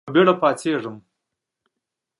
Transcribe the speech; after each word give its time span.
په 0.05 0.11
بېړه 0.13 0.33
پاڅېږم. 0.41 0.95